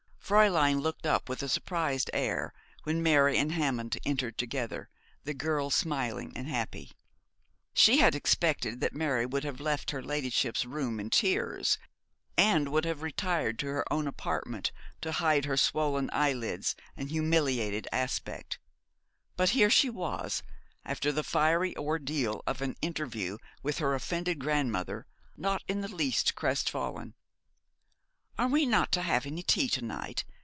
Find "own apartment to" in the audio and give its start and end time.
13.91-15.11